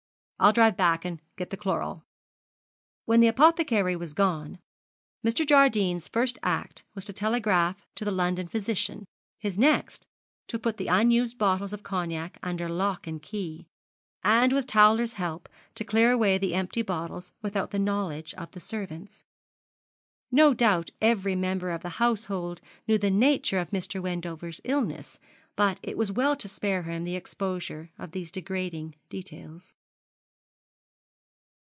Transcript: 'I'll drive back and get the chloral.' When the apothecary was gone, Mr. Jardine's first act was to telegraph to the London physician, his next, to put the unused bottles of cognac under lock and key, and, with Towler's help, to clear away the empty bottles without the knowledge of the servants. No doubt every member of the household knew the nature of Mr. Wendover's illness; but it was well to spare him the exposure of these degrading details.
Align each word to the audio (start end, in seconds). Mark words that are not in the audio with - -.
'I'll 0.43 0.53
drive 0.53 0.75
back 0.75 1.05
and 1.05 1.21
get 1.35 1.51
the 1.51 1.55
chloral.' 1.57 2.03
When 3.05 3.19
the 3.19 3.27
apothecary 3.27 3.95
was 3.95 4.15
gone, 4.15 4.57
Mr. 5.23 5.45
Jardine's 5.45 6.07
first 6.07 6.39
act 6.41 6.83
was 6.95 7.05
to 7.05 7.13
telegraph 7.13 7.85
to 7.93 8.03
the 8.03 8.09
London 8.09 8.47
physician, 8.47 9.05
his 9.37 9.59
next, 9.59 10.07
to 10.47 10.57
put 10.57 10.77
the 10.77 10.87
unused 10.87 11.37
bottles 11.37 11.73
of 11.73 11.83
cognac 11.83 12.39
under 12.41 12.67
lock 12.67 13.05
and 13.05 13.21
key, 13.21 13.67
and, 14.23 14.51
with 14.51 14.65
Towler's 14.65 15.13
help, 15.13 15.47
to 15.75 15.83
clear 15.83 16.11
away 16.11 16.39
the 16.39 16.55
empty 16.55 16.81
bottles 16.81 17.31
without 17.43 17.69
the 17.69 17.77
knowledge 17.77 18.33
of 18.33 18.49
the 18.49 18.59
servants. 18.59 19.27
No 20.31 20.55
doubt 20.55 20.89
every 20.99 21.35
member 21.35 21.69
of 21.69 21.83
the 21.83 21.89
household 21.99 22.61
knew 22.87 22.97
the 22.97 23.11
nature 23.11 23.59
of 23.59 23.69
Mr. 23.69 24.01
Wendover's 24.01 24.59
illness; 24.63 25.19
but 25.55 25.79
it 25.83 25.95
was 25.99 26.11
well 26.11 26.35
to 26.37 26.47
spare 26.49 26.81
him 26.81 27.03
the 27.03 27.15
exposure 27.15 27.91
of 27.99 28.09
these 28.11 28.31
degrading 28.31 28.95
details. 29.07 29.75